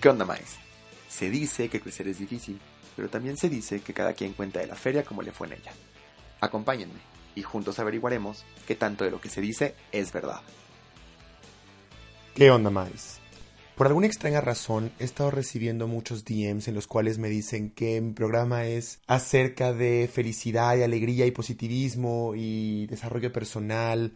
[0.00, 0.56] ¿Qué onda, Maes?
[1.10, 2.58] Se dice que crecer es difícil,
[2.96, 5.54] pero también se dice que cada quien cuenta de la feria como le fue en
[5.54, 5.72] ella.
[6.40, 7.00] Acompáñenme
[7.34, 10.40] y juntos averiguaremos qué tanto de lo que se dice es verdad.
[12.34, 13.20] ¿Qué onda, Maes?
[13.76, 18.00] Por alguna extraña razón he estado recibiendo muchos DMs en los cuales me dicen que
[18.00, 24.14] mi programa es acerca de felicidad y alegría y positivismo y desarrollo personal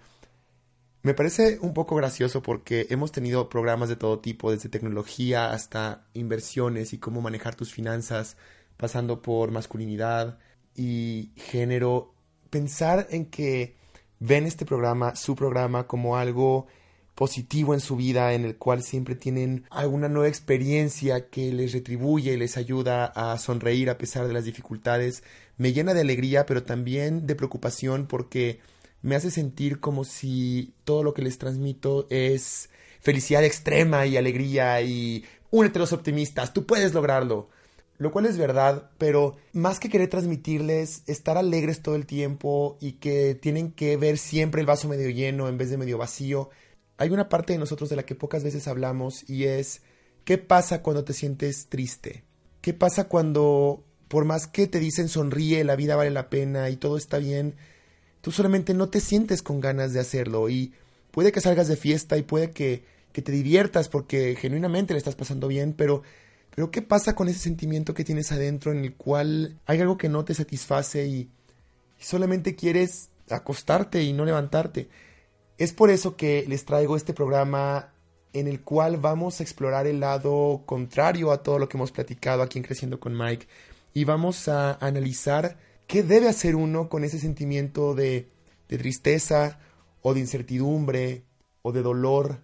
[1.04, 6.06] me parece un poco gracioso porque hemos tenido programas de todo tipo, desde tecnología hasta
[6.14, 8.38] inversiones y cómo manejar tus finanzas,
[8.78, 10.38] pasando por masculinidad
[10.74, 12.14] y género.
[12.48, 13.76] Pensar en que
[14.18, 16.68] ven este programa, su programa, como algo
[17.14, 22.32] positivo en su vida, en el cual siempre tienen alguna nueva experiencia que les retribuye
[22.32, 25.22] y les ayuda a sonreír a pesar de las dificultades,
[25.58, 28.60] me llena de alegría, pero también de preocupación porque
[29.04, 32.70] me hace sentir como si todo lo que les transmito es
[33.00, 37.50] felicidad extrema y alegría y únete los optimistas, tú puedes lograrlo.
[37.98, 42.92] Lo cual es verdad, pero más que querer transmitirles estar alegres todo el tiempo y
[42.92, 46.48] que tienen que ver siempre el vaso medio lleno en vez de medio vacío,
[46.96, 49.82] hay una parte de nosotros de la que pocas veces hablamos y es
[50.24, 52.24] ¿qué pasa cuando te sientes triste?
[52.62, 56.76] ¿Qué pasa cuando por más que te dicen sonríe, la vida vale la pena y
[56.76, 57.54] todo está bien,
[58.24, 60.72] tú solamente no te sientes con ganas de hacerlo y
[61.10, 65.14] puede que salgas de fiesta y puede que, que te diviertas porque genuinamente le estás
[65.14, 66.02] pasando bien, pero,
[66.54, 70.08] pero ¿qué pasa con ese sentimiento que tienes adentro en el cual hay algo que
[70.08, 71.28] no te satisface y,
[71.98, 74.88] solamente quieres acostarte y no levantarte?
[75.58, 77.92] Es por eso que les traigo este programa
[78.32, 82.40] en el cual vamos a explorar el lado contrario a todo lo que hemos platicado
[82.42, 83.46] aquí en Creciendo con Mike
[83.92, 88.30] y vamos a analizar ¿Qué debe hacer uno con ese sentimiento de,
[88.68, 89.58] de tristeza
[90.02, 91.24] o de incertidumbre
[91.62, 92.42] o de dolor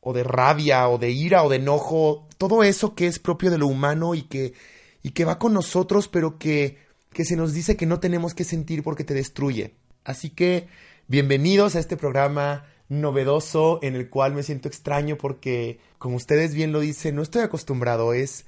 [0.00, 2.28] o de rabia o de ira o de enojo?
[2.38, 4.54] Todo eso que es propio de lo humano y que,
[5.02, 6.78] y que va con nosotros pero que,
[7.12, 9.74] que se nos dice que no tenemos que sentir porque te destruye.
[10.04, 10.68] Así que
[11.08, 16.72] bienvenidos a este programa novedoso en el cual me siento extraño porque, como ustedes bien
[16.72, 18.44] lo dicen, no estoy acostumbrado, es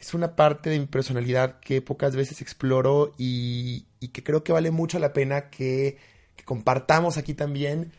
[0.00, 4.70] es una parte de mi personalidad que pocas veces exploro y, que creo que vale
[4.70, 5.98] mucho la pena que,
[6.36, 7.92] que compartamos aquí también,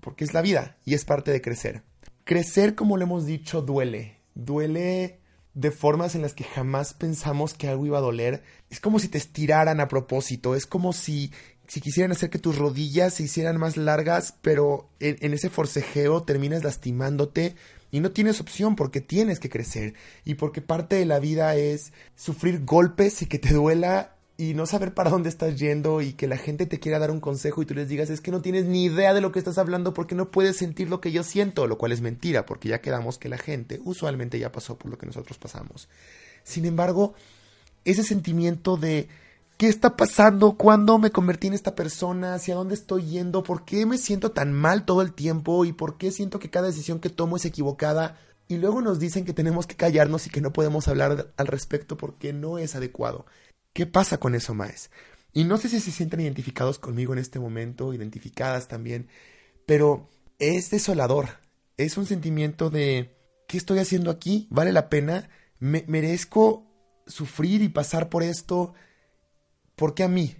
[0.00, 1.82] porque es la vida y es parte de crecer.
[2.24, 4.18] Crecer, como lo hemos dicho, duele.
[4.34, 5.20] Duele
[5.54, 8.42] de formas en las que jamás pensamos que algo iba a doler.
[8.68, 11.32] Es como si te estiraran a propósito, es como si,
[11.66, 16.24] si quisieran hacer que tus rodillas se hicieran más largas, pero en, en ese forcejeo
[16.24, 17.56] terminas lastimándote
[17.96, 19.94] y no tienes opción porque tienes que crecer
[20.26, 24.66] y porque parte de la vida es sufrir golpes y que te duela y no
[24.66, 27.64] saber para dónde estás yendo y que la gente te quiera dar un consejo y
[27.64, 30.14] tú les digas es que no tienes ni idea de lo que estás hablando porque
[30.14, 33.30] no puedes sentir lo que yo siento, lo cual es mentira porque ya quedamos que
[33.30, 35.88] la gente usualmente ya pasó por lo que nosotros pasamos.
[36.44, 37.14] Sin embargo,
[37.86, 39.08] ese sentimiento de
[39.56, 40.58] ¿Qué está pasando?
[40.58, 42.34] ¿Cuándo me convertí en esta persona?
[42.34, 43.42] ¿Hacia dónde estoy yendo?
[43.42, 45.64] ¿Por qué me siento tan mal todo el tiempo?
[45.64, 48.18] ¿Y por qué siento que cada decisión que tomo es equivocada?
[48.48, 51.96] Y luego nos dicen que tenemos que callarnos y que no podemos hablar al respecto
[51.96, 53.24] porque no es adecuado.
[53.72, 54.90] ¿Qué pasa con eso, Maes?
[55.32, 59.08] Y no sé si se sienten identificados conmigo en este momento, identificadas también,
[59.64, 61.28] pero es desolador.
[61.78, 63.16] Es un sentimiento de
[63.48, 64.48] ¿qué estoy haciendo aquí?
[64.50, 65.30] ¿Vale la pena?
[65.58, 66.66] ¿Me merezco
[67.06, 68.74] sufrir y pasar por esto?
[69.76, 70.34] ¿Por qué a mí?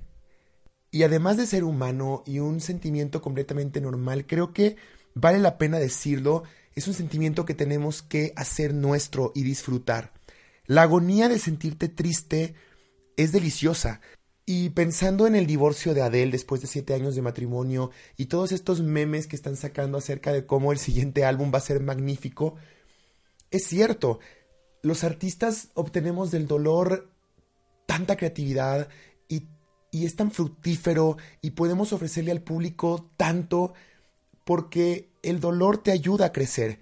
[0.90, 4.76] Y además de ser humano y un sentimiento completamente normal, creo que
[5.14, 6.42] vale la pena decirlo,
[6.74, 10.12] es un sentimiento que tenemos que hacer nuestro y disfrutar.
[10.66, 12.54] La agonía de sentirte triste
[13.16, 14.00] es deliciosa.
[14.48, 18.52] Y pensando en el divorcio de Adele después de siete años de matrimonio y todos
[18.52, 22.54] estos memes que están sacando acerca de cómo el siguiente álbum va a ser magnífico,
[23.50, 24.20] es cierto,
[24.82, 27.10] los artistas obtenemos del dolor
[27.86, 28.88] tanta creatividad
[29.28, 33.72] y es tan fructífero y podemos ofrecerle al público tanto
[34.44, 36.80] porque el dolor te ayuda a crecer.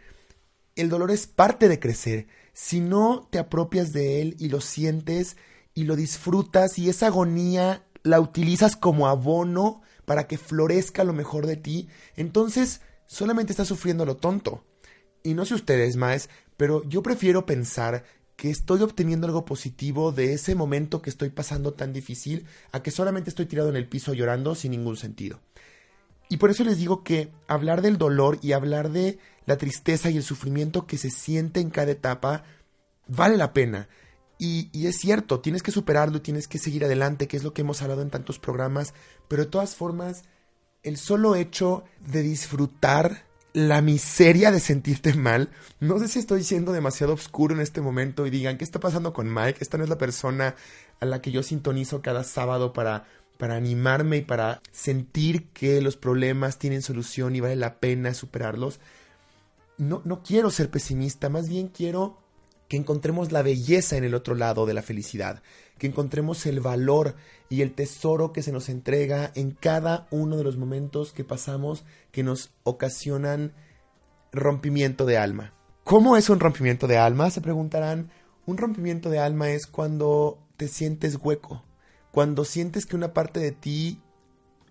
[0.76, 2.26] El dolor es parte de crecer.
[2.52, 5.36] Si no te apropias de él y lo sientes
[5.74, 11.46] y lo disfrutas y esa agonía la utilizas como abono para que florezca lo mejor
[11.46, 14.64] de ti, entonces solamente estás sufriendo lo tonto.
[15.22, 18.04] Y no sé ustedes, más, pero yo prefiero pensar
[18.36, 22.90] que estoy obteniendo algo positivo de ese momento que estoy pasando tan difícil a que
[22.90, 25.40] solamente estoy tirado en el piso llorando sin ningún sentido.
[26.28, 30.16] Y por eso les digo que hablar del dolor y hablar de la tristeza y
[30.16, 32.44] el sufrimiento que se siente en cada etapa
[33.06, 33.88] vale la pena.
[34.38, 37.60] Y, y, es cierto, tienes que superarlo, tienes que seguir adelante, que es lo que
[37.60, 38.94] hemos hablado en tantos programas,
[39.28, 40.24] pero de todas formas,
[40.82, 45.48] el solo hecho de disfrutar la miseria de sentirte mal.
[45.80, 49.14] No sé si estoy siendo demasiado oscuro en este momento y digan, ¿qué está pasando
[49.14, 49.58] con Mike?
[49.60, 50.56] Esta no es la persona
[51.00, 53.06] a la que yo sintonizo cada sábado para,
[53.38, 58.80] para animarme y para sentir que los problemas tienen solución y vale la pena superarlos.
[59.78, 62.23] No, no quiero ser pesimista, más bien quiero
[62.74, 65.44] que encontremos la belleza en el otro lado de la felicidad,
[65.78, 67.14] que encontremos el valor
[67.48, 71.84] y el tesoro que se nos entrega en cada uno de los momentos que pasamos
[72.10, 73.52] que nos ocasionan
[74.32, 75.54] rompimiento de alma.
[75.84, 77.30] ¿Cómo es un rompimiento de alma?
[77.30, 78.10] Se preguntarán.
[78.44, 81.62] Un rompimiento de alma es cuando te sientes hueco,
[82.10, 84.00] cuando sientes que una parte de ti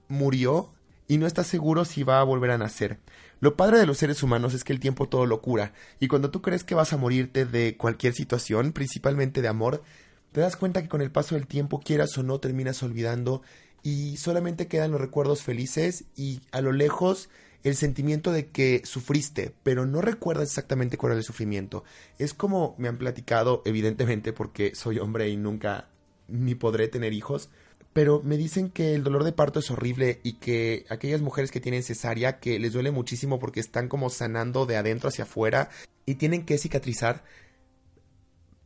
[0.09, 0.73] murió
[1.13, 2.97] y no estás seguro si va a volver a nacer.
[3.39, 6.31] Lo padre de los seres humanos es que el tiempo todo lo cura, y cuando
[6.31, 9.83] tú crees que vas a morirte de cualquier situación, principalmente de amor,
[10.31, 13.43] te das cuenta que con el paso del tiempo, quieras o no, terminas olvidando
[13.83, 17.29] y solamente quedan los recuerdos felices y a lo lejos
[17.63, 21.83] el sentimiento de que sufriste, pero no recuerdas exactamente cuál era el sufrimiento.
[22.17, 25.89] Es como me han platicado, evidentemente, porque soy hombre y nunca
[26.27, 27.51] ni podré tener hijos,
[27.93, 31.61] pero me dicen que el dolor de parto es horrible y que aquellas mujeres que
[31.61, 35.69] tienen cesárea, que les duele muchísimo porque están como sanando de adentro hacia afuera
[36.05, 37.23] y tienen que cicatrizar,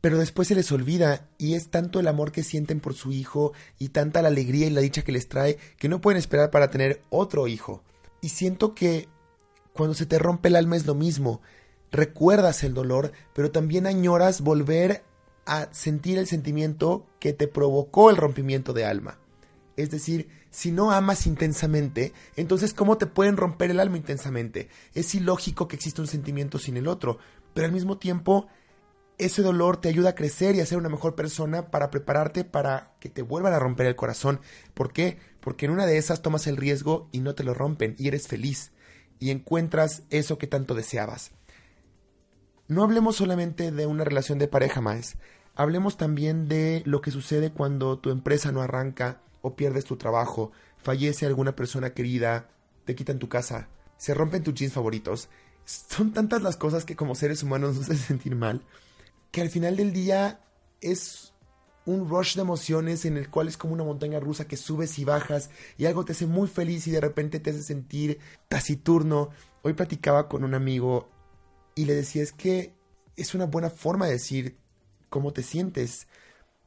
[0.00, 3.52] pero después se les olvida y es tanto el amor que sienten por su hijo
[3.78, 6.70] y tanta la alegría y la dicha que les trae que no pueden esperar para
[6.70, 7.82] tener otro hijo.
[8.22, 9.08] Y siento que
[9.74, 11.42] cuando se te rompe el alma es lo mismo.
[11.90, 15.02] Recuerdas el dolor, pero también añoras volver
[15.48, 19.18] a sentir el sentimiento que te provocó el rompimiento de alma.
[19.76, 24.68] Es decir, si no amas intensamente, entonces ¿cómo te pueden romper el alma intensamente?
[24.94, 27.18] Es ilógico que exista un sentimiento sin el otro,
[27.54, 28.46] pero al mismo tiempo
[29.16, 32.94] ese dolor te ayuda a crecer y a ser una mejor persona para prepararte para
[33.00, 34.40] que te vuelvan a romper el corazón.
[34.74, 35.18] ¿Por qué?
[35.40, 38.28] Porque en una de esas tomas el riesgo y no te lo rompen y eres
[38.28, 38.72] feliz
[39.18, 41.32] y encuentras eso que tanto deseabas.
[42.68, 45.16] No hablemos solamente de una relación de pareja más,
[45.58, 50.52] hablemos también de lo que sucede cuando tu empresa no arranca o pierdes tu trabajo,
[50.78, 52.48] fallece alguna persona querida,
[52.86, 53.68] te quitan tu casa,
[53.98, 55.28] se rompen tus jeans favoritos.
[55.66, 58.62] Son tantas las cosas que como seres humanos nos hacen sentir mal
[59.30, 60.40] que al final del día
[60.80, 61.32] es
[61.84, 65.04] un rush de emociones en el cual es como una montaña rusa que subes y
[65.04, 68.18] bajas y algo te hace muy feliz y de repente te hace sentir
[68.48, 69.30] taciturno.
[69.62, 71.08] Hoy platicaba con un amigo
[71.74, 72.74] y le decía es que
[73.16, 74.56] es una buena forma de decir
[75.08, 76.06] cómo te sientes.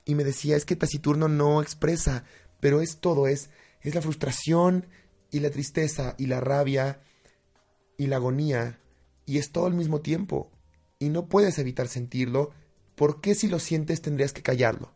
[0.06, 2.24] Y me decía es que taciturno no expresa,
[2.60, 3.50] pero es todo, es,
[3.82, 4.88] es la frustración
[5.32, 7.02] y la tristeza y la rabia
[7.98, 8.80] y la agonía
[9.26, 10.52] y es todo al mismo tiempo
[11.00, 12.52] y no puedes evitar sentirlo,
[12.96, 14.92] ¿por qué si lo sientes tendrías que callarlo?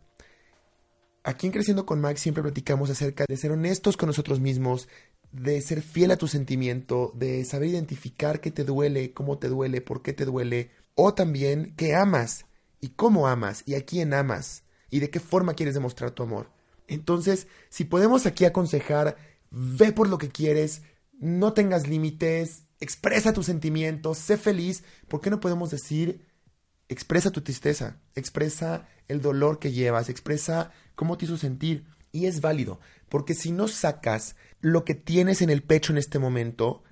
[1.24, 4.88] Aquí en Creciendo con Max siempre platicamos acerca de ser honestos con nosotros mismos,
[5.31, 9.81] de ser fiel a tu sentimiento, de saber identificar qué te duele, cómo te duele,
[9.81, 12.44] por qué te duele, o también qué amas
[12.85, 14.61] y cómo amas y a quién amas
[14.91, 16.51] y de qué forma quieres demostrar tu amor.
[16.87, 19.17] Entonces, si podemos aquí aconsejar,
[19.49, 20.83] ve por lo que quieres,
[21.19, 24.83] no tengas límites, expresa tus sentimientos, sé feliz.
[25.07, 26.27] ¿Por qué no podemos decir,
[26.87, 31.88] expresa tu tristeza, expresa el dolor que llevas, expresa cómo te hizo sentir?
[32.11, 32.79] Y es válido,
[33.09, 36.83] porque si no sacas lo que tienes en el pecho en este momento,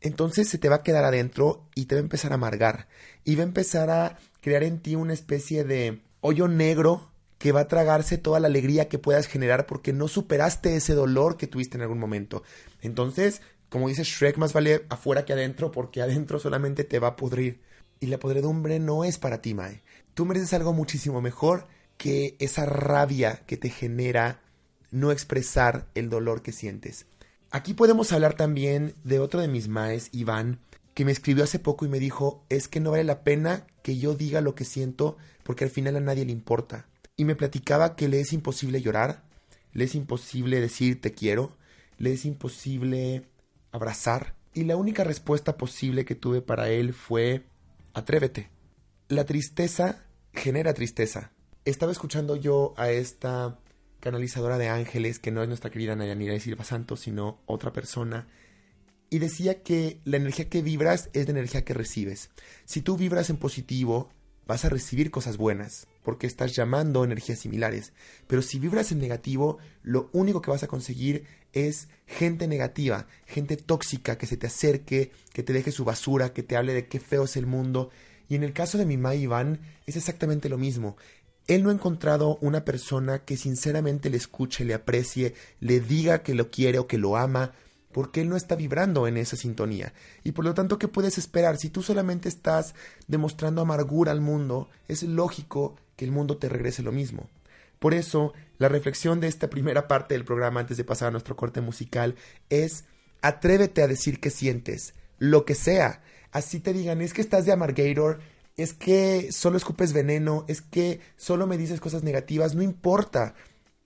[0.00, 2.86] entonces se te va a quedar adentro y te va a empezar a amargar.
[3.24, 7.60] Y va a empezar a crear en ti una especie de hoyo negro que va
[7.60, 11.78] a tragarse toda la alegría que puedas generar porque no superaste ese dolor que tuviste
[11.78, 12.42] en algún momento.
[12.82, 17.16] Entonces, como dice Shrek, más vale afuera que adentro, porque adentro solamente te va a
[17.16, 17.60] pudrir.
[17.98, 19.82] Y la podredumbre no es para ti, Mae.
[20.12, 21.66] Tú mereces algo muchísimo mejor
[21.96, 24.42] que esa rabia que te genera
[24.90, 27.06] no expresar el dolor que sientes.
[27.50, 30.60] Aquí podemos hablar también de otro de mis maes, Iván,
[31.00, 33.96] que me escribió hace poco y me dijo, es que no vale la pena que
[33.96, 36.90] yo diga lo que siento porque al final a nadie le importa.
[37.16, 39.24] Y me platicaba que le es imposible llorar,
[39.72, 41.56] le es imposible decir te quiero,
[41.96, 43.30] le es imposible
[43.72, 47.46] abrazar, y la única respuesta posible que tuve para él fue
[47.94, 48.50] atrévete.
[49.08, 50.04] La tristeza
[50.34, 51.32] genera tristeza.
[51.64, 53.58] Estaba escuchando yo a esta
[54.00, 58.28] canalizadora de ángeles, que no es nuestra querida Nayanira Silva Santos, sino otra persona,
[59.10, 62.30] y decía que la energía que vibras es la energía que recibes.
[62.64, 64.08] Si tú vibras en positivo,
[64.46, 67.92] vas a recibir cosas buenas, porque estás llamando energías similares.
[68.28, 73.56] Pero si vibras en negativo, lo único que vas a conseguir es gente negativa, gente
[73.56, 77.00] tóxica que se te acerque, que te deje su basura, que te hable de qué
[77.00, 77.90] feo es el mundo.
[78.28, 80.96] Y en el caso de mi ma Iván, es exactamente lo mismo.
[81.48, 86.34] Él no ha encontrado una persona que sinceramente le escuche, le aprecie, le diga que
[86.34, 87.52] lo quiere o que lo ama,
[87.92, 89.92] porque él no está vibrando en esa sintonía.
[90.24, 91.56] Y por lo tanto, ¿qué puedes esperar?
[91.56, 92.74] Si tú solamente estás
[93.08, 97.28] demostrando amargura al mundo, es lógico que el mundo te regrese lo mismo.
[97.78, 101.36] Por eso, la reflexión de esta primera parte del programa antes de pasar a nuestro
[101.36, 102.14] corte musical
[102.50, 102.84] es
[103.22, 106.02] atrévete a decir qué sientes, lo que sea.
[106.30, 108.20] Así te digan, es que estás de amargator,
[108.56, 113.34] es que solo escupes veneno, es que solo me dices cosas negativas, no importa,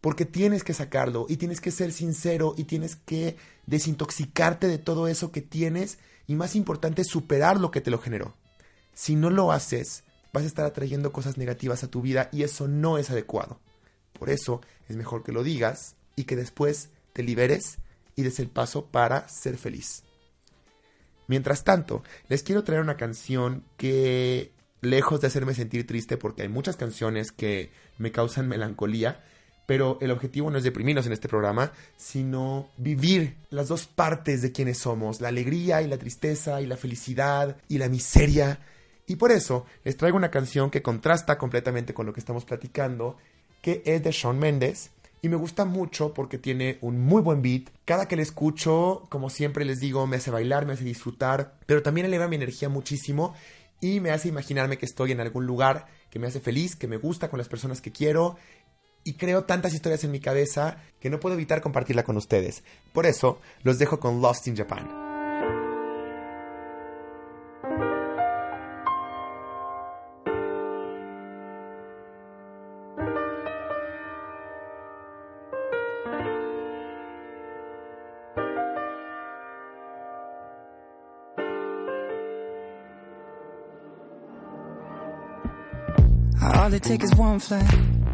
[0.05, 5.09] porque tienes que sacarlo y tienes que ser sincero y tienes que desintoxicarte de todo
[5.09, 5.97] eso que tienes
[6.27, 8.35] y más importante, superar lo que te lo generó.
[8.93, 12.69] Si no lo haces, vas a estar atrayendo cosas negativas a tu vida y eso
[12.69, 13.61] no es adecuado.
[14.13, 17.79] Por eso es mejor que lo digas y que después te liberes
[18.15, 20.03] y des el paso para ser feliz.
[21.29, 26.49] Mientras tanto, les quiero traer una canción que, lejos de hacerme sentir triste, porque hay
[26.49, 29.25] muchas canciones que me causan melancolía,
[29.67, 34.53] pero el objetivo no es deprimirnos en este programa, sino vivir las dos partes de
[34.53, 38.59] quienes somos, la alegría y la tristeza y la felicidad y la miseria.
[39.07, 43.17] Y por eso les traigo una canción que contrasta completamente con lo que estamos platicando
[43.63, 44.91] que es de Shawn Mendes.
[45.23, 47.71] Y me gusta mucho porque tiene un muy buen beat.
[47.87, 51.83] Cada que le escucho, como siempre les digo, me hace bailar, me hace disfrutar, pero
[51.83, 53.35] también eleva mi energía muchísimo
[53.81, 56.97] y me hace imaginarme que estoy en algún lugar que me hace feliz, que me
[56.97, 58.37] gusta con las personas que quiero
[59.05, 62.65] y creo tantas historias en mi cabeza que no puedo evitar compartirla con ustedes.
[62.93, 65.05] Por eso los dejo con Lost in Japan.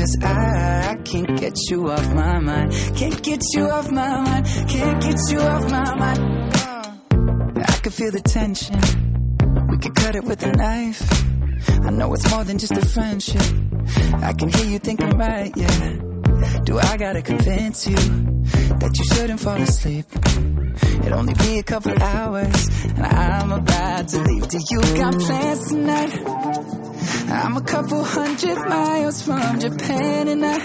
[0.00, 2.72] Cause I can't get you off my mind.
[2.96, 4.46] Can't get you off my mind.
[4.66, 6.54] Can't get you off my mind.
[6.56, 8.80] Uh, I can feel the tension.
[9.68, 11.02] We could cut it with a knife.
[11.84, 13.42] I know it's more than just a friendship.
[14.14, 15.96] I can hear you thinking right, yeah.
[16.64, 20.06] Do I gotta convince you that you shouldn't fall asleep?
[21.04, 24.48] It'll only be a couple hours, and I'm about to leave.
[24.48, 26.89] Do you got plans tonight?
[27.30, 30.58] I'm a couple hundred miles from Japan and I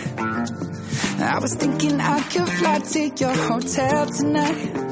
[1.18, 4.86] I was thinking I could fly to your hotel tonight.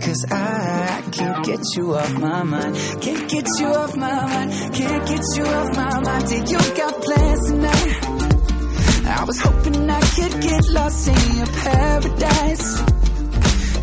[0.00, 5.06] Cause I can't get you off my mind Can't get you off my mind Can't
[5.06, 8.18] get you off my mind Till you got plans tonight.
[9.08, 12.80] I was hoping I could get lost in your paradise.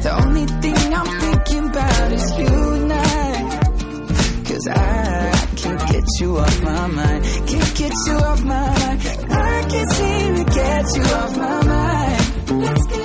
[0.04, 4.44] The only thing I'm thinking about is you and I.
[4.46, 5.35] Cause I
[5.92, 7.24] get you off my mind.
[7.48, 9.02] Can't get you off my mind.
[9.32, 13.05] I can't seem to get you off my mind.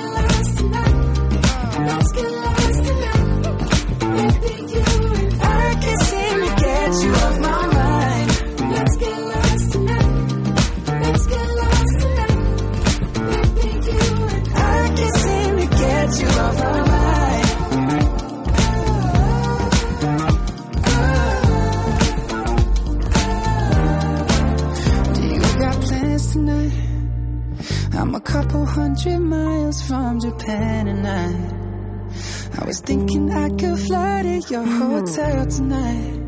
[29.03, 35.45] Hundred miles from Japan and I I was thinking I could fly to your hotel
[35.47, 36.19] tonight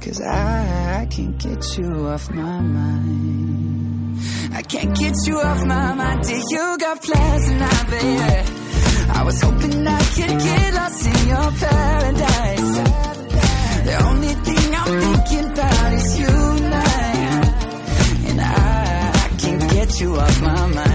[0.00, 4.18] Cause I, I can't get you off my mind.
[4.52, 8.50] I can't get you off my mind till you got plans tonight, baby.
[9.10, 12.78] I was hoping I could get lost in your paradise.
[13.86, 17.12] The only thing I'm thinking about is you and I.
[18.28, 20.85] And I can't get you off my mind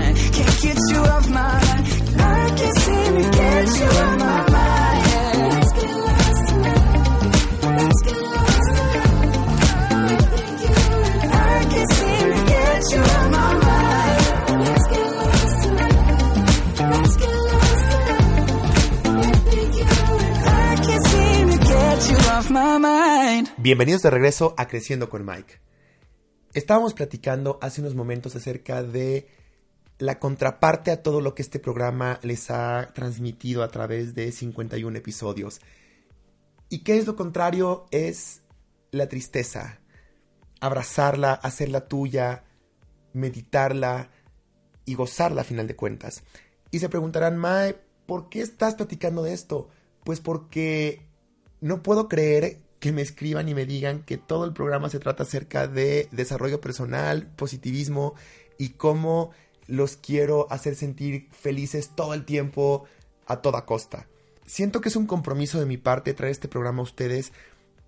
[23.57, 25.59] Bienvenidos de regreso a Creciendo con Mike.
[26.53, 29.27] Estábamos platicando hace unos momentos acerca de
[30.01, 34.97] la contraparte a todo lo que este programa les ha transmitido a través de 51
[34.97, 35.61] episodios.
[36.69, 37.85] ¿Y qué es lo contrario?
[37.91, 38.41] Es
[38.89, 39.79] la tristeza.
[40.59, 42.45] Abrazarla, hacerla tuya,
[43.13, 44.09] meditarla
[44.85, 46.23] y gozarla a final de cuentas.
[46.71, 47.77] Y se preguntarán, Mae,
[48.07, 49.69] ¿por qué estás platicando de esto?
[50.03, 51.05] Pues porque
[51.59, 55.21] no puedo creer que me escriban y me digan que todo el programa se trata
[55.21, 58.15] acerca de desarrollo personal, positivismo
[58.57, 59.29] y cómo
[59.67, 62.85] los quiero hacer sentir felices todo el tiempo,
[63.27, 64.07] a toda costa.
[64.45, 67.31] Siento que es un compromiso de mi parte traer este programa a ustedes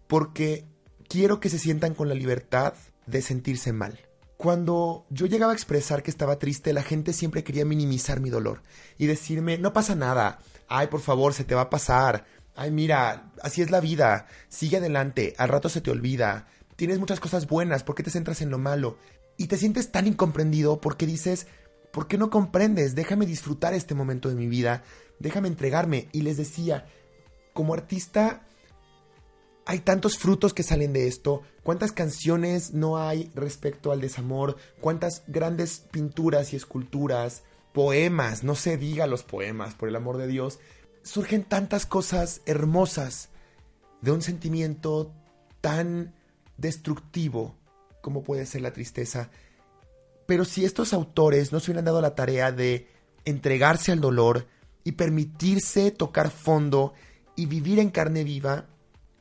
[0.07, 0.65] porque
[1.09, 2.73] quiero que se sientan con la libertad
[3.05, 3.99] de sentirse mal.
[4.37, 8.61] Cuando yo llegaba a expresar que estaba triste, la gente siempre quería minimizar mi dolor
[8.97, 12.25] y decirme, no pasa nada, ay, por favor, se te va a pasar,
[12.55, 17.19] ay, mira, así es la vida, sigue adelante, al rato se te olvida, tienes muchas
[17.19, 18.97] cosas buenas, ¿por qué te centras en lo malo?
[19.37, 21.47] Y te sientes tan incomprendido porque dices,
[21.93, 22.95] ¿por qué no comprendes?
[22.95, 24.83] Déjame disfrutar este momento de mi vida,
[25.19, 26.09] déjame entregarme.
[26.11, 26.87] Y les decía,
[27.53, 28.47] como artista,
[29.65, 35.21] hay tantos frutos que salen de esto, cuántas canciones no hay respecto al desamor, cuántas
[35.27, 40.59] grandes pinturas y esculturas, poemas, no se diga los poemas, por el amor de Dios,
[41.03, 43.29] surgen tantas cosas hermosas
[44.01, 45.13] de un sentimiento
[45.61, 46.13] tan
[46.57, 47.55] destructivo
[48.01, 49.29] como puede ser la tristeza.
[50.25, 52.87] Pero si estos autores no se hubieran dado la tarea de
[53.25, 54.47] entregarse al dolor
[54.83, 56.93] y permitirse tocar fondo
[57.35, 58.67] y vivir en carne viva,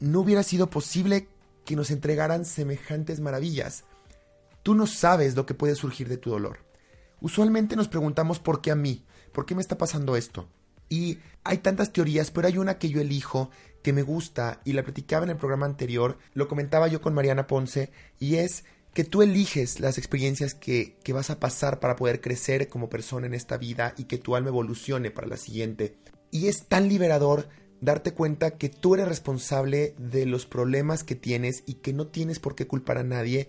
[0.00, 1.28] no hubiera sido posible
[1.64, 3.84] que nos entregaran semejantes maravillas.
[4.62, 6.58] Tú no sabes lo que puede surgir de tu dolor.
[7.20, 10.48] Usualmente nos preguntamos por qué a mí, por qué me está pasando esto.
[10.88, 13.50] Y hay tantas teorías, pero hay una que yo elijo,
[13.82, 17.46] que me gusta, y la platicaba en el programa anterior, lo comentaba yo con Mariana
[17.46, 22.20] Ponce, y es que tú eliges las experiencias que, que vas a pasar para poder
[22.20, 25.96] crecer como persona en esta vida y que tu alma evolucione para la siguiente.
[26.30, 27.48] Y es tan liberador
[27.80, 32.38] darte cuenta que tú eres responsable de los problemas que tienes y que no tienes
[32.38, 33.48] por qué culpar a nadie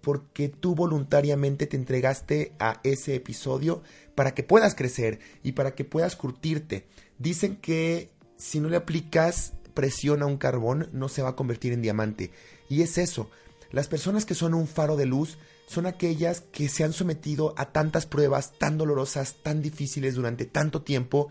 [0.00, 3.82] porque tú voluntariamente te entregaste a ese episodio
[4.14, 6.86] para que puedas crecer y para que puedas curtirte.
[7.18, 11.72] Dicen que si no le aplicas presión a un carbón no se va a convertir
[11.72, 12.30] en diamante.
[12.68, 13.30] Y es eso.
[13.70, 17.66] Las personas que son un faro de luz son aquellas que se han sometido a
[17.66, 21.28] tantas pruebas tan dolorosas, tan difíciles durante tanto tiempo,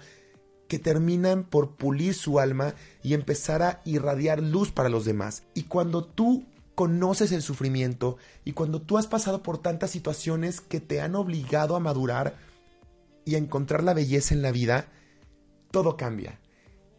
[0.67, 5.43] que terminan por pulir su alma y empezar a irradiar luz para los demás.
[5.54, 6.45] Y cuando tú
[6.76, 11.76] conoces el sufrimiento y cuando tú has pasado por tantas situaciones que te han obligado
[11.76, 12.36] a madurar
[13.26, 14.88] y a encontrar la belleza en la vida,
[15.71, 16.39] todo cambia.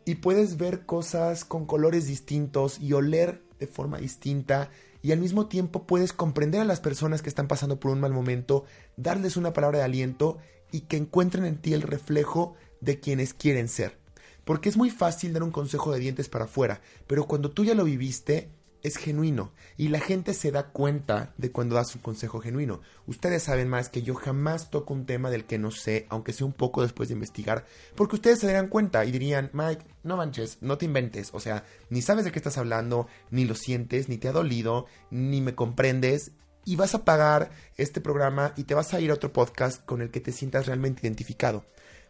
[0.05, 4.71] Y puedes ver cosas con colores distintos y oler de forma distinta
[5.03, 8.13] y al mismo tiempo puedes comprender a las personas que están pasando por un mal
[8.13, 8.65] momento,
[8.97, 10.39] darles una palabra de aliento
[10.73, 13.99] y que encuentren en ti el reflejo de quienes quieren ser.
[14.45, 17.75] Porque es muy fácil dar un consejo de dientes para afuera, pero cuando tú ya
[17.75, 18.51] lo viviste,
[18.83, 22.81] es genuino y la gente se da cuenta de cuando das un consejo genuino.
[23.07, 26.47] Ustedes saben más que yo jamás toco un tema del que no sé, aunque sea
[26.47, 27.65] un poco después de investigar,
[27.95, 31.65] porque ustedes se darán cuenta y dirían, Mike, no manches, no te inventes, o sea,
[31.91, 35.55] ni sabes de qué estás hablando, ni lo sientes, ni te ha dolido, ni me
[35.55, 36.33] comprendes.
[36.65, 40.03] Y vas a pagar este programa y te vas a ir a otro podcast con
[40.03, 41.65] el que te sientas realmente identificado.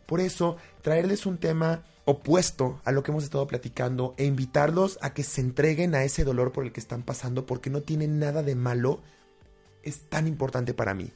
[0.04, 5.12] Por eso, traerles un tema opuesto a lo que hemos estado platicando e invitarlos a
[5.12, 8.42] que se entreguen a ese dolor por el que están pasando porque no tienen nada
[8.42, 9.00] de malo
[9.82, 11.12] es tan importante para mí.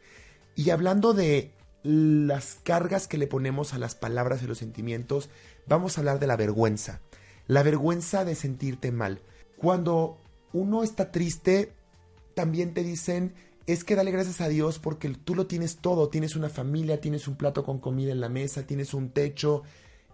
[0.55, 1.51] Y hablando de
[1.83, 5.31] las cargas que le ponemos a las palabras y los sentimientos,
[5.67, 7.01] vamos a hablar de la vergüenza.
[7.47, 9.23] La vergüenza de sentirte mal.
[9.57, 10.19] Cuando
[10.53, 11.73] uno está triste,
[12.35, 13.33] también te dicen
[13.67, 17.29] es que dale gracias a Dios porque tú lo tienes todo, tienes una familia, tienes
[17.29, 19.63] un plato con comida en la mesa, tienes un techo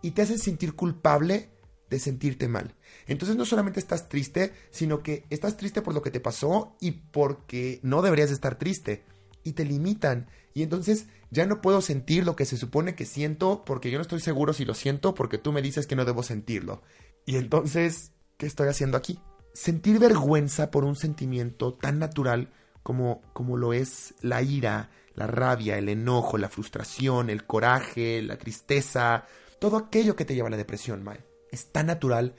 [0.03, 1.51] y te hacen sentir culpable
[1.91, 2.75] de sentirte mal.
[3.07, 6.93] Entonces no solamente estás triste, sino que estás triste por lo que te pasó y
[6.93, 9.05] porque no deberías estar triste
[9.43, 13.65] y te limitan y entonces ya no puedo sentir lo que se supone que siento
[13.65, 16.23] porque yo no estoy seguro si lo siento porque tú me dices que no debo
[16.23, 16.83] sentirlo.
[17.25, 19.21] Y entonces, ¿qué estoy haciendo aquí?
[19.53, 22.51] Sentir vergüenza por un sentimiento tan natural
[22.83, 28.39] como, como lo es la ira, la rabia, el enojo, la frustración, el coraje, la
[28.39, 29.27] tristeza,
[29.59, 31.25] todo aquello que te lleva a la depresión, Mae.
[31.51, 32.35] Es tan natural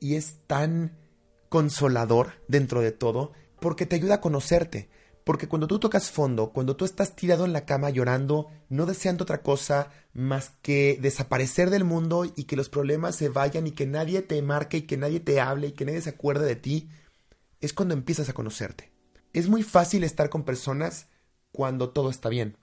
[0.00, 0.96] y es tan
[1.48, 4.88] consolador dentro de todo porque te ayuda a conocerte.
[5.24, 9.22] Porque cuando tú tocas fondo, cuando tú estás tirado en la cama llorando, no deseando
[9.22, 13.86] otra cosa más que desaparecer del mundo y que los problemas se vayan y que
[13.86, 16.90] nadie te marque y que nadie te hable y que nadie se acuerde de ti,
[17.60, 18.90] es cuando empiezas a conocerte.
[19.32, 21.06] Es muy fácil estar con personas
[21.52, 22.56] cuando todo está bien,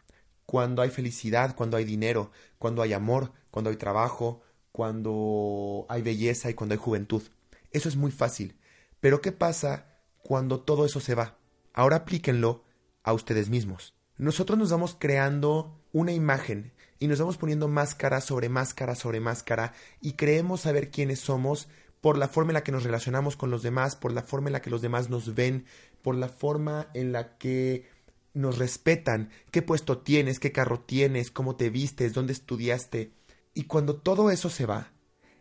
[0.50, 6.50] cuando hay felicidad, cuando hay dinero, cuando hay amor, cuando hay trabajo, cuando hay belleza
[6.50, 7.22] y cuando hay juventud.
[7.70, 8.58] Eso es muy fácil.
[9.00, 11.38] Pero ¿qué pasa cuando todo eso se va?
[11.72, 12.64] Ahora aplíquenlo
[13.04, 13.94] a ustedes mismos.
[14.18, 19.74] Nosotros nos vamos creando una imagen y nos vamos poniendo máscara sobre máscara sobre máscara
[20.02, 21.68] y creemos saber quiénes somos
[22.02, 24.54] por la forma en la que nos relacionamos con los demás, por la forma en
[24.54, 25.66] la que los demás nos ven,
[26.02, 27.88] por la forma en la que
[28.34, 33.12] nos respetan, qué puesto tienes, qué carro tienes, cómo te vistes, dónde estudiaste.
[33.54, 34.92] Y cuando todo eso se va,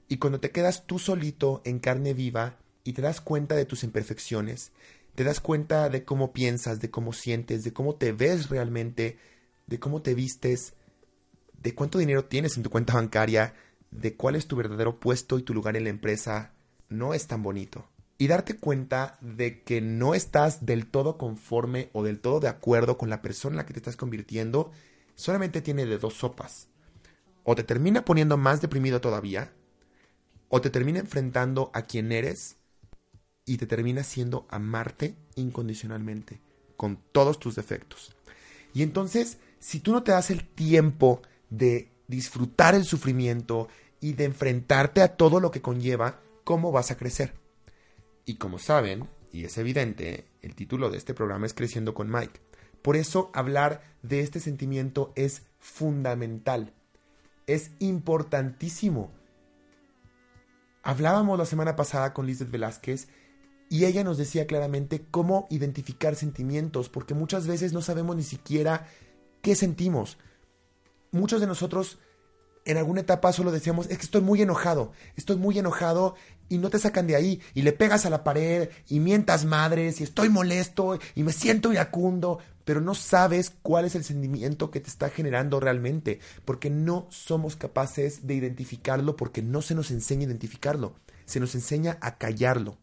[0.08, 3.84] y cuando te quedas tú solito en carne viva y te das cuenta de tus
[3.84, 4.72] imperfecciones,
[5.14, 9.18] te das cuenta de cómo piensas, de cómo sientes, de cómo te ves realmente,
[9.66, 10.74] de cómo te vistes,
[11.62, 13.54] de cuánto dinero tienes en tu cuenta bancaria,
[13.90, 16.54] de cuál es tu verdadero puesto y tu lugar en la empresa,
[16.88, 17.86] no es tan bonito.
[18.18, 22.98] Y darte cuenta de que no estás del todo conforme o del todo de acuerdo
[22.98, 24.72] con la persona en la que te estás convirtiendo,
[25.14, 26.68] solamente tiene de dos sopas.
[27.44, 29.52] O te termina poniendo más deprimido todavía,
[30.48, 32.56] o te termina enfrentando a quien eres
[33.44, 36.40] y te termina haciendo amarte incondicionalmente,
[36.76, 38.14] con todos tus defectos.
[38.74, 43.68] Y entonces, si tú no te das el tiempo de disfrutar el sufrimiento
[44.00, 47.32] y de enfrentarte a todo lo que conlleva, ¿cómo vas a crecer?
[48.28, 52.42] Y como saben, y es evidente, el título de este programa es Creciendo con Mike.
[52.82, 56.74] Por eso hablar de este sentimiento es fundamental,
[57.46, 59.10] es importantísimo.
[60.82, 63.08] Hablábamos la semana pasada con Lizeth Velázquez
[63.70, 68.88] y ella nos decía claramente cómo identificar sentimientos, porque muchas veces no sabemos ni siquiera
[69.40, 70.18] qué sentimos
[71.12, 71.98] muchos de nosotros
[72.68, 76.14] en alguna etapa solo decíamos, es que estoy muy enojado, estoy muy enojado
[76.50, 80.00] y no te sacan de ahí y le pegas a la pared y mientas madres
[80.00, 84.80] y estoy molesto y me siento iracundo, pero no sabes cuál es el sentimiento que
[84.80, 90.22] te está generando realmente, porque no somos capaces de identificarlo, porque no se nos enseña
[90.22, 92.76] a identificarlo, se nos enseña a callarlo,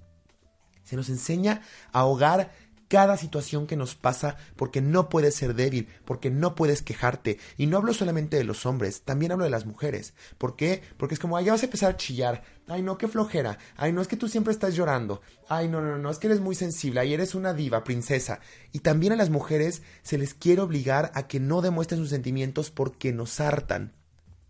[0.83, 2.51] se nos enseña a ahogar
[2.87, 7.39] cada situación que nos pasa porque no puedes ser débil, porque no puedes quejarte.
[7.57, 10.13] Y no hablo solamente de los hombres, también hablo de las mujeres.
[10.37, 10.81] ¿Por qué?
[10.97, 12.43] Porque es como, ay, ya vas a empezar a chillar.
[12.67, 13.57] Ay, no, qué flojera.
[13.77, 15.21] Ay, no, es que tú siempre estás llorando.
[15.47, 16.99] Ay, no, no, no, es que eres muy sensible.
[16.99, 18.39] Ay, eres una diva, princesa.
[18.71, 22.71] Y también a las mujeres se les quiere obligar a que no demuestren sus sentimientos
[22.71, 23.93] porque nos hartan.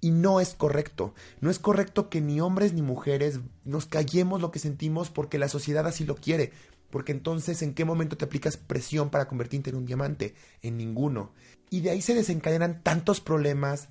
[0.01, 1.13] Y no es correcto.
[1.41, 5.49] No es correcto que ni hombres ni mujeres nos callemos lo que sentimos porque la
[5.49, 6.51] sociedad así lo quiere.
[6.95, 10.33] Porque entonces, ¿en qué momento te aplicas presión para convertirte en un diamante?
[10.61, 11.33] En ninguno.
[11.69, 13.89] Y de ahí se desencadenan tantos problemas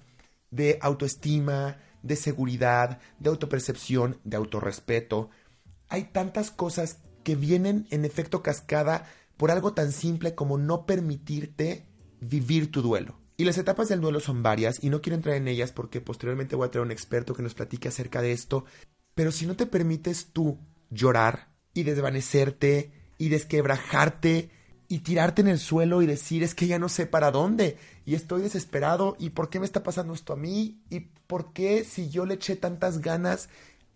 [0.50, 5.28] de autoestima, de seguridad, de autopercepción, de autorrespeto.
[5.90, 9.04] Hay tantas cosas que vienen en efecto cascada
[9.36, 11.84] por algo tan simple como no permitirte
[12.22, 13.18] vivir tu duelo.
[13.36, 16.56] Y las etapas del duelo son varias y no quiero entrar en ellas porque posteriormente
[16.56, 18.64] voy a traer un experto que nos platique acerca de esto.
[19.14, 24.50] Pero si no te permites tú llorar, y desvanecerte y desquebrajarte
[24.88, 28.14] y tirarte en el suelo y decir es que ya no sé para dónde y
[28.14, 32.10] estoy desesperado y por qué me está pasando esto a mí y por qué si
[32.10, 33.48] yo le eché tantas ganas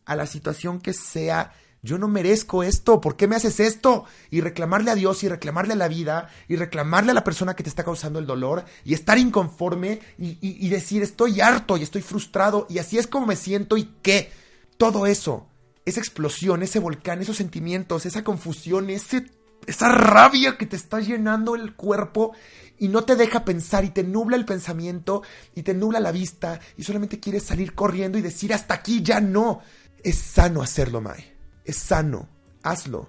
[0.06, 4.04] a la situación que sea yo no merezco esto, ¿por qué me haces esto?
[4.30, 7.62] Y reclamarle a Dios y reclamarle a la vida y reclamarle a la persona que
[7.62, 12.02] te está causando el dolor y estar inconforme y, y decir estoy harto y estoy
[12.02, 14.32] frustrado y así es como me siento y qué.
[14.76, 15.46] Todo eso
[15.88, 19.26] esa explosión, ese volcán, esos sentimientos, esa confusión, ese,
[19.66, 22.34] esa rabia que te está llenando el cuerpo
[22.78, 25.22] y no te deja pensar y te nubla el pensamiento
[25.54, 29.20] y te nubla la vista y solamente quieres salir corriendo y decir hasta aquí ya
[29.20, 29.60] no.
[30.02, 31.34] Es sano hacerlo, Mae.
[31.64, 32.28] Es sano.
[32.62, 33.08] Hazlo.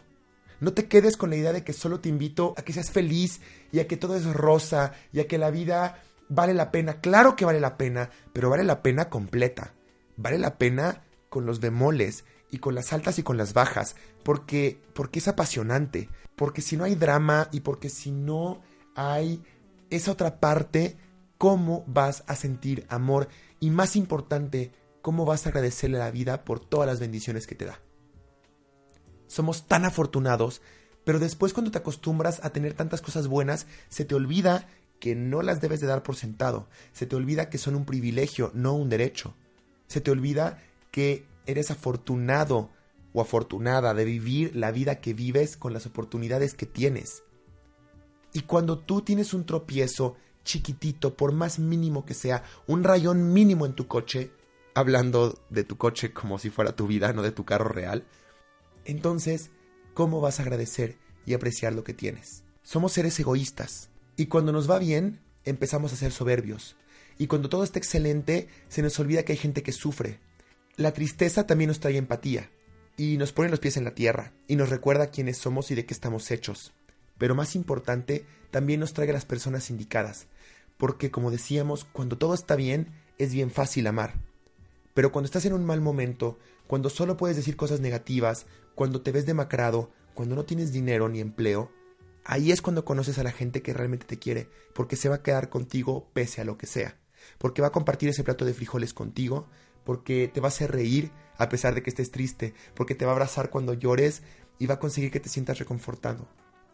[0.60, 3.40] No te quedes con la idea de que solo te invito a que seas feliz
[3.72, 7.00] y a que todo es rosa y a que la vida vale la pena.
[7.00, 9.74] Claro que vale la pena, pero vale la pena completa.
[10.18, 14.82] Vale la pena con los bemoles y con las altas y con las bajas, porque,
[14.94, 18.62] porque es apasionante, porque si no hay drama y porque si no
[18.96, 19.42] hay
[19.90, 20.98] esa otra parte,
[21.38, 23.30] ¿cómo vas a sentir amor?
[23.60, 27.56] Y más importante, ¿cómo vas a agradecerle a la vida por todas las bendiciones que
[27.56, 27.80] te da?
[29.28, 30.62] Somos tan afortunados,
[31.04, 34.68] pero después cuando te acostumbras a tener tantas cosas buenas, se te olvida
[35.00, 38.52] que no las debes de dar por sentado, se te olvida que son un privilegio,
[38.54, 39.34] no un derecho,
[39.88, 42.70] se te olvida que eres afortunado
[43.14, 47.24] o afortunada de vivir la vida que vives con las oportunidades que tienes.
[48.34, 53.66] Y cuando tú tienes un tropiezo chiquitito, por más mínimo que sea, un rayón mínimo
[53.66, 54.32] en tu coche,
[54.76, 58.06] hablando de tu coche como si fuera tu vida, no de tu carro real,
[58.86, 59.52] entonces,
[59.94, 62.44] ¿cómo vas a agradecer y apreciar lo que tienes?
[62.64, 66.76] Somos seres egoístas, y cuando nos va bien, empezamos a ser soberbios,
[67.18, 70.20] y cuando todo está excelente, se nos olvida que hay gente que sufre,
[70.80, 72.50] la tristeza también nos trae empatía.
[72.96, 75.86] y nos pone los pies en la tierra y nos recuerda quiénes somos y de
[75.86, 76.74] qué estamos hechos.
[77.18, 80.28] Pero más importante, también nos trae a las personas indicadas,
[80.78, 84.16] porque como decíamos, cuando todo está bien, es bien fácil amar.
[84.94, 89.12] Pero cuando estás en un mal momento, cuando solo puedes decir cosas negativas, cuando te
[89.12, 91.72] ves demacrado, cuando no tienes dinero ni empleo,
[92.24, 95.24] ahí es cuando conoces a la gente que realmente te quiere, porque se va a
[95.24, 96.98] quedar contigo pese a lo que sea,
[97.38, 99.50] porque va a compartir ese plato de frijoles contigo,
[99.84, 103.12] porque te va a hacer reír a pesar de que estés triste, porque te va
[103.12, 104.24] a abrazar cuando llores
[104.58, 106.28] y va a conseguir que te sientas reconfortado.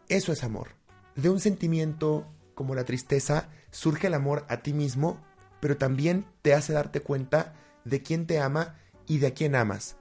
[0.08, 0.70] Eso es amor.
[1.14, 5.20] De un sentimiento como la tristeza surge el amor a ti mismo,
[5.60, 9.96] pero también te hace darte cuenta de quién te ama y de a quién amas.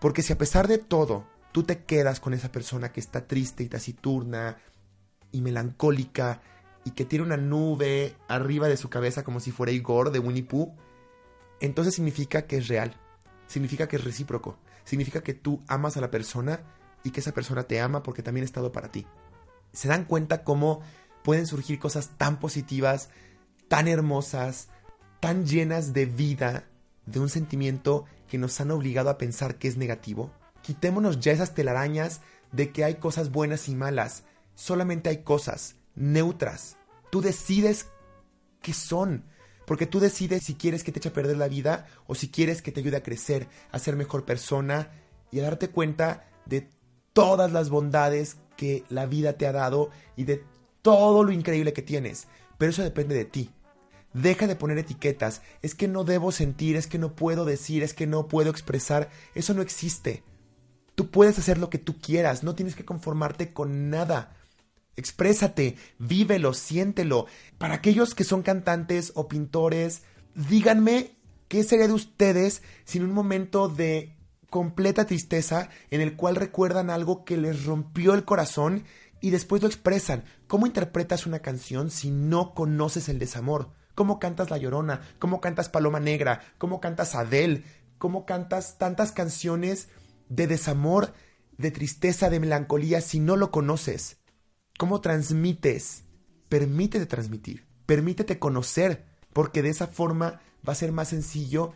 [0.00, 3.62] Porque si a pesar de todo tú te quedas con esa persona que está triste
[3.62, 4.58] y taciturna
[5.30, 6.42] y melancólica
[6.84, 10.42] y que tiene una nube arriba de su cabeza como si fuera Igor de Winnie
[10.42, 10.74] Pooh,
[11.60, 12.96] entonces significa que es real,
[13.46, 16.60] significa que es recíproco, significa que tú amas a la persona
[17.02, 19.06] y que esa persona te ama porque también ha estado para ti.
[19.72, 20.80] ¿Se dan cuenta cómo
[21.22, 23.10] pueden surgir cosas tan positivas,
[23.68, 24.68] tan hermosas,
[25.20, 26.64] tan llenas de vida,
[27.06, 30.30] de un sentimiento que nos han obligado a pensar que es negativo?
[30.62, 32.20] Quitémonos ya esas telarañas
[32.52, 34.24] de que hay cosas buenas y malas.
[34.54, 36.76] Solamente hay cosas neutras.
[37.10, 37.88] Tú decides
[38.62, 39.24] qué son.
[39.66, 42.62] Porque tú decides si quieres que te eche a perder la vida o si quieres
[42.62, 44.90] que te ayude a crecer, a ser mejor persona
[45.30, 46.68] y a darte cuenta de
[47.12, 50.44] todas las bondades que la vida te ha dado y de
[50.82, 52.26] todo lo increíble que tienes.
[52.58, 53.50] Pero eso depende de ti.
[54.12, 55.42] Deja de poner etiquetas.
[55.62, 59.10] Es que no debo sentir, es que no puedo decir, es que no puedo expresar.
[59.34, 60.22] Eso no existe.
[60.94, 64.36] Tú puedes hacer lo que tú quieras, no tienes que conformarte con nada.
[64.96, 67.26] Exprésate, vívelo, siéntelo.
[67.58, 70.02] Para aquellos que son cantantes o pintores,
[70.34, 71.16] díganme
[71.48, 74.16] qué sería de ustedes sin un momento de
[74.50, 78.84] completa tristeza en el cual recuerdan algo que les rompió el corazón
[79.20, 80.24] y después lo expresan.
[80.46, 83.70] ¿Cómo interpretas una canción si no conoces el desamor?
[83.94, 85.00] ¿Cómo cantas La Llorona?
[85.18, 86.40] ¿Cómo cantas Paloma Negra?
[86.58, 87.64] ¿Cómo cantas Adele?
[87.98, 89.88] ¿Cómo cantas tantas canciones
[90.28, 91.14] de desamor,
[91.56, 94.18] de tristeza, de melancolía si no lo conoces?
[94.78, 96.04] Cómo transmites.
[96.48, 101.72] Permítete transmitir, permítete conocer, porque de esa forma va a ser más sencillo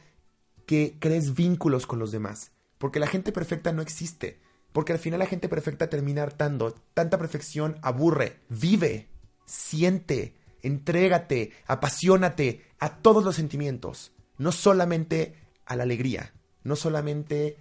[0.67, 2.53] que crees vínculos con los demás.
[2.79, 4.41] Porque la gente perfecta no existe.
[4.73, 6.75] Porque al final la gente perfecta termina hartando.
[6.95, 8.41] Tanta perfección aburre.
[8.49, 9.09] Vive,
[9.47, 14.13] siente, entrégate, apasionate a todos los sentimientos.
[14.37, 15.35] No solamente
[15.67, 16.35] a la alegría.
[16.63, 17.57] No solamente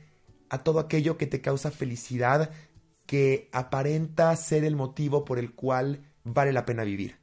[0.50, 2.52] a todo aquello que te causa felicidad
[3.08, 7.18] que aparenta ser el motivo por el cual vale la pena vivir.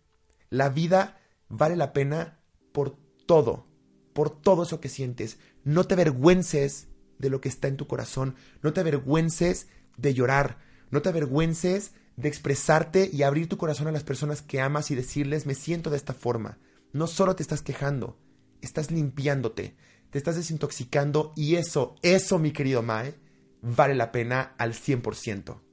[0.51, 2.41] La vida vale la pena
[2.73, 3.67] por todo,
[4.13, 5.39] por todo eso que sientes.
[5.63, 10.59] No te avergüences de lo que está en tu corazón, no te avergüences de llorar,
[10.91, 14.95] no te avergüences de expresarte y abrir tu corazón a las personas que amas y
[14.95, 16.59] decirles me siento de esta forma.
[16.93, 18.19] No solo te estás quejando,
[18.63, 19.77] estás limpiándote,
[20.11, 23.15] te estás desintoxicando y eso, eso mi querido Mae,
[23.61, 25.64] vale la pena al 100%.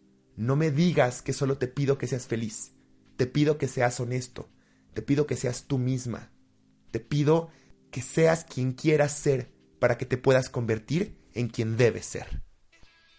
[0.42, 2.72] No me digas que solo te pido que seas feliz.
[3.16, 4.50] Te pido que seas honesto.
[4.96, 6.32] Te pido que seas tú misma.
[6.90, 7.52] Te pido
[7.92, 12.42] que seas quien quieras ser para que te puedas convertir en quien debes ser.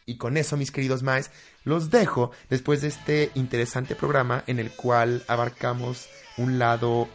[0.05, 1.31] Y con eso, mis queridos maes,
[1.63, 6.09] los dejo después de este interesante programa en el cual abarcamos
[6.39, 7.09] un lado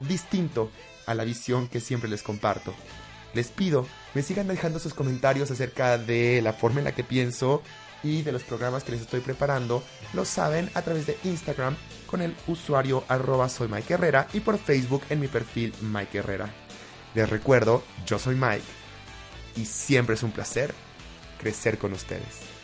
[0.00, 0.70] distinto
[1.04, 2.74] a la visión que siempre les comparto.
[3.34, 7.62] Les pido me sigan dejando sus comentarios acerca de la forma en la que pienso
[8.02, 9.82] y de los programas que les estoy preparando,
[10.12, 14.58] lo saben a través de Instagram con el usuario arroba soy Mike Herrera y por
[14.58, 16.50] Facebook en mi perfil Mike Herrera.
[17.14, 18.64] Les recuerdo, yo soy Mike
[19.56, 20.74] y siempre es un placer
[21.38, 22.59] crecer con ustedes.